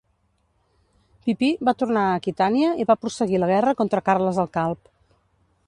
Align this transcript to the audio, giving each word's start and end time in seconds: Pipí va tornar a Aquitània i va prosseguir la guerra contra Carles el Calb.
Pipí 1.25 1.49
va 1.69 1.75
tornar 1.81 2.05
a 2.05 2.15
Aquitània 2.21 2.71
i 2.85 2.87
va 2.93 2.97
prosseguir 3.03 3.43
la 3.43 3.51
guerra 3.55 3.77
contra 3.83 4.03
Carles 4.09 4.41
el 4.45 4.51
Calb. 4.59 4.91